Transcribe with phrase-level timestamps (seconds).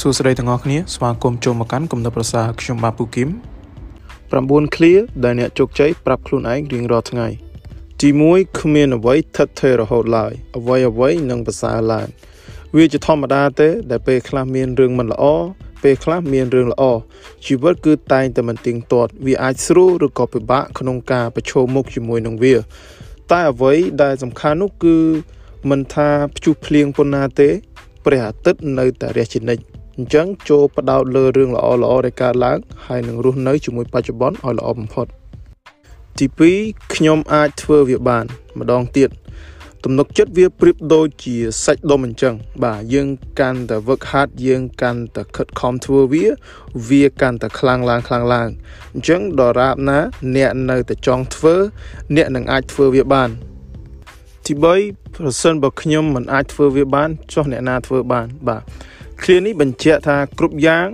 [0.00, 3.28] សួស្តីទាំងអស់គ្នាស្វាគមន៍ចូលមកកាន់គំនិតប្រសាខ្ញុំបាទពូគឹម
[4.22, 7.26] 9 clear ដែលអ្នកជោគជ័យប្រាប់ខ្លួនឯងរៀងរាល់ថ្ងៃ
[8.00, 12.06] ទី1គ្មានអ្វីថិតថេររហូតឡើយអ្វីអ្វីនឹងប្រសើរឡើង
[12.76, 15.24] វាជាធម្មតាទេ ដែលពេលខ្លះមានរឿងមិនល្អ
[15.82, 16.84] ពេលខ្លះមានរឿងល្អ
[17.46, 22.54] ជីវិតគឺតែងតែមិនទៀងទាត់វាអាចស្រួលឬក៏ពិបាកក្នុងការប្រឈមមុខជាមួយនឹងវា
[23.32, 24.96] តែអ្វីដែលសំខាន់នោះគឺ
[25.70, 27.48] មិនថាព្យុះភ្លៀងប៉ុណ្ណាទេ
[28.04, 35.06] ព្រះអាទិត្យនៅតែរះជានិច្ច អញ្ចឹងចូលផ្ដោតលើរឿងល្អល្អដែលកើតឡើងហើយនឹងរស់នៅជាមួយបច្ចុប្បន្នឲ្យល្អបំផុត
[36.18, 36.26] ទី
[36.60, 38.24] 2ខ្ញុំអាចធ្វើវាបាន
[38.58, 39.10] ម្ដងទៀត
[39.84, 43.08] ទំនុកចិត្តវាប្រៀបដូចជាសាច់ដុំអញ្ចឹងបាទយើង
[43.40, 46.26] កាន់តែវឹកហាត់យើងកាន់តែខិតខំធ្វើវា
[46.88, 48.48] វាកាន់តែខ្លាំងឡើងខ្លាំងឡើង
[48.94, 50.00] អញ្ចឹងដរាបណា
[50.36, 51.54] អ្នកនៅតែចង់ធ្វើ
[52.16, 53.30] អ្នកនឹងអាចធ្វើវាបាន
[54.46, 54.52] ទី
[54.86, 58.62] 3ប្រសិនបើខ្ញុំមិនអាចធ្វើវាបានចុះអ្នកណាធ្វើបានបាទ
[59.22, 60.86] ឃ្លានេះបញ្ជាក់ថាគ្រប់យ៉ាង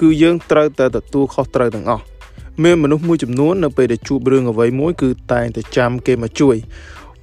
[0.00, 2.04] គឺយើងត្រូវតែទទួលខុសត្រូវទាំងអស់
[2.62, 6.56] មានមនុស្សមួយចំនួននៅពេលដែលជួបរឿងអ្វីមួយ គឺតែងតែចាំគេមកជួយ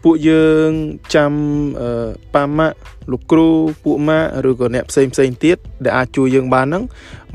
[0.03, 0.71] ពួកយើង
[1.15, 1.31] ចាំ
[2.33, 2.77] ប៉ាម៉ាក់
[3.11, 3.47] លោកគ្រូ
[3.83, 6.83] ពួកម៉ាក់ឬក៏អ្នកផ្សេងផ្សេងទៀតដែលអាចជួយយើងបានហ្នឹង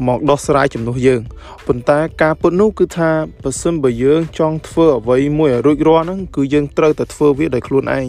[0.07, 1.21] មកដោះស្រាយជំនួសយើង
[1.67, 3.11] ប៉ុន្តែការពិតនោះគឺថា
[3.43, 8.07] បើសិនបើយើងចង់ធ្វើអ្វីមួយឲ្យរួចរាល់ហ្នឹងគឺយើងត្រូវតែធ្វើវាដោយខ្លួនឯង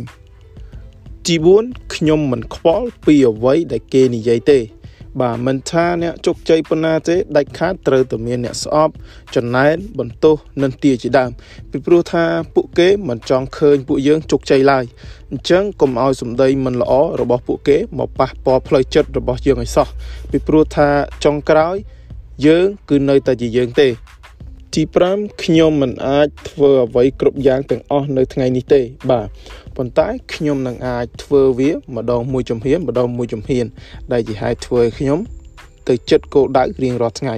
[1.25, 4.59] ទី4ខ្ញុំមិនខ្វល់ពីអ្វីដែលគេនិយាយទេ
[5.19, 8.93] បាទមិនថាអ្នកជោគជ័យប៉ុណ្ណាទេដាច់ខាតត្រូវតែមានអ្នកស្អប់
[9.35, 11.31] ចំណែនបន្ទោសនិន្ទាជាដើម
[11.71, 14.85] ពីព្រោះថាពួកគេមិនចង់ឃើញពួកយើងជោគជ័យឡើយ
[15.31, 19.87] អញ្ចឹងកុំឲ្យសម្ដីមិនល្អរបស់ពួកគេមកប៉ះពាល់ផ្លូវចិត្តរបស់យើងឲ្យសោះ
[20.31, 20.87] ពីព្រោះថា
[21.23, 21.75] ចុងក្រោយ
[22.45, 23.87] យើងគឺនៅតែជាយើងទេ
[24.75, 24.83] ទី
[25.13, 29.27] 5ខ្ញុំមិនអាចធ្វើអ្វីគ្រប់យ៉ាងទាំងអស់នៅថ្ងៃនេះទេ បាទ
[29.77, 33.65] ប៉ុន្តែខ្ញុំនឹងអាចធ្វើវាម្ដងមួយជំហានម្ដងមួយជំហាន
[34.11, 35.19] ដែលជាហេតុធ្វើឲ្យខ្ញុំ
[35.89, 37.35] ទៅចិត្តគោលដៅរៀងរាល់ថ្ងៃ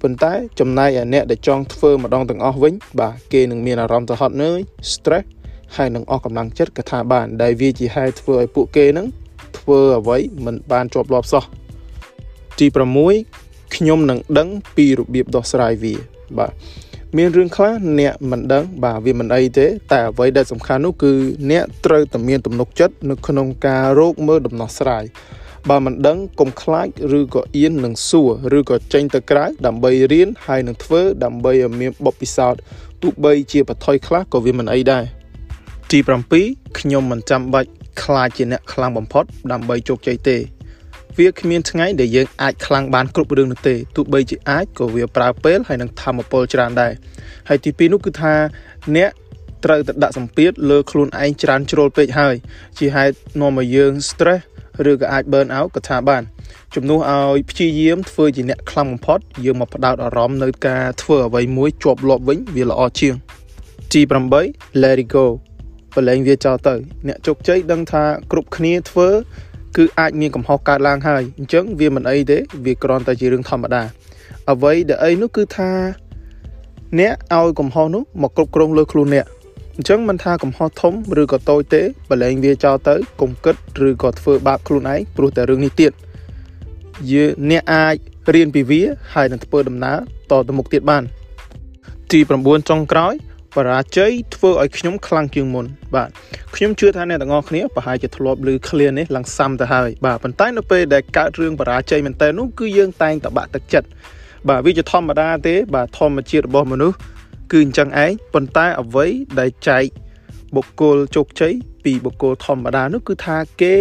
[0.00, 4.58] ប៉ុន្តែចំណែកឯអ្នកដែលចង់ធ្វើម្ដងទាំងអស់វិញ បាទគេនឹងមានអារម្មណ៍ទៅហត់នឿយ
[4.92, 5.24] stress
[5.76, 9.06] ហើយនឹងអស់កម្លាំងចិត្តក៏ថាបាន ដែលវាជាហេតុធ្វើឲ្យពួកគេនឹង
[9.58, 11.44] ធ្វើអ្វីមិនបានជាប់លាប់សោះ
[12.58, 12.66] ទី
[13.22, 16.52] 6ខ្ញុំនឹងដឹងពីរបៀបដោះស្រាយវា បាទ
[17.16, 21.12] មានរឿងខ្លះអ្នកមិនដឹងបាទវាមិនអីទេ តែអ្វីដែលសំខាន់នោះគឺ
[21.50, 25.04] អ្នកត្រូវតែមានទំនុកចិត្តនៅក្នុងការរកមើលដំណោះស្រាយ
[25.68, 32.60] បើមិនដឹងកុំខ្លាចឬក៏អៀននឹងសួរឬក៏ចេញទៅក្រៅដើម្បីរៀនហើយនឹងធ្វើដើម្បីឲ្យមានបបពិសោធន៍
[33.02, 35.04] ទោះបីជាបថុយខ្លះក៏វាមិនអីដែរ
[35.90, 35.98] ទី
[36.38, 37.70] 7ខ្ញុំមិនចាំបាច់
[38.02, 40.36] ខ្លាចជាអ្នកខ្លាំងបំផុតដើម្បីជោគជ័យទេ
[41.18, 46.92] វាគ្មានថ្ងៃដែលយើងអាចខ្លាំងបានគ្រប់រឿងនោះទេទោះបីជាអាចក៏វាប្រើពេលហើយនឹងធម្មពលច្រើនដែរ
[47.48, 48.34] ហើយទី2នោះគឺថា
[48.96, 49.10] អ្នក
[49.64, 52.34] ត្រូវតែដាក់សម្ពាធលើខ្លួនឯងច្រើនជ្រុលពេកហើយ
[52.78, 54.42] ជាហេតុនាំឲ្យយើង stress
[54.90, 56.22] ឬក៏អាច burn out ក៏ថាបាន
[56.74, 63.14] ជំនួសឲ្យព្យាយាមធ្វើជាអ្នកខ្លាំងបំផុតយើងមកផ្ដោតអារម្មណ៍នៅការធ្វើអ្វីមួយជាប់លាប់វិញវាល្អជាង
[63.92, 64.00] ទី
[64.42, 65.26] 8 let it go
[65.94, 66.74] បលែងវាចោលទៅ
[67.08, 69.08] អ្នកជោគជ័យដឹងថាគ្រប់គ្នាធ្វើ
[69.76, 73.82] គឺអាចមានកំហុសកើតឡើងហើយអញ្ចឹងវាមិនអីទេ វាគ្រាន់តែជារឿងធម្មតា
[74.50, 75.70] អ្វីដែលអីនោះគឺថា
[77.00, 79.26] អ្នកឲ្យកំហុសនោះមកគ្រប់គ្រងលើខ្លួនអ្នក
[79.76, 83.54] អញ្ចឹងមិនថាកំហុសធំឬក៏តូចទេបលែងវាចោលទៅកុំគិត
[83.88, 85.92] ឬក៏ធ្វើបាបខ្លួនឯងព្រោះតែរឿងនេះទៀត
[87.12, 87.94] យើងអ្នកអាច
[88.34, 88.82] រៀនពីវា
[89.14, 89.98] ហើយនឹងធ្វើដំណើរ
[90.30, 91.02] តទៅមុខទៀតបាន
[92.12, 93.14] ទី9ចុងក្រោយ
[93.58, 96.08] បរាជ័យធ្វើឲ្យខ្ញុំខ្លាំងជាងមុនបាទ
[96.56, 103.88] ខ្ញុំជឿថាអ្នកទាំងអស់គ្នាប្រហែលជាធ្លាប់ឮ clear នេះឡើងសាំទៅហើយបាទប៉ុន្តែនៅពេលដែលកើតរឿងបរាជ័យមែនតើនោះគឺយើងតែងតែបាក់ទឹកចិត្ត
[104.48, 106.96] បាទវាជាធម្មតាទេ បាទធម្មជាតិរបស់មនុស្ស
[107.52, 109.06] គឺអញ្ចឹងឯងប៉ុន្តែអ្វី
[109.38, 109.84] ដែលចែក
[110.54, 111.52] បុគ្គលជោគជ័យ
[111.84, 113.74] ពីបុគ្គលធម្មតានោះគឺថាគេ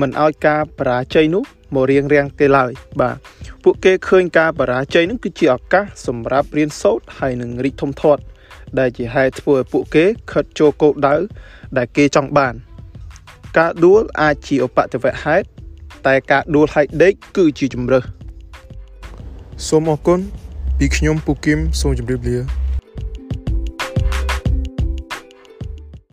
[0.00, 1.44] មិនឲ្យការបរាជ័យនោះ
[1.74, 3.16] មករៀងរាំងគេឡើយបាទ
[3.62, 8.22] ពួកគេឃើញការបរាជ័យនោះគឺជាឱកាសសម្រាប់រៀនសូត្រហើយនឹងរីកធំធាត់
[8.78, 11.16] ដែលជាហេតុធ្វើឲ្យពួកគេខិតចូលគោលដៅ
[11.76, 12.54] ដែលគេចង់បាន
[13.58, 15.46] ការដួលអាចជាឧបទ្ទវហេតុ
[16.06, 18.04] តែការដួលហើយដេកគឺជាជំរើស
[19.68, 20.20] សូមអរគុណ
[20.78, 22.63] ពីខ្ញុំពូគឹមសូមជម្រាបលា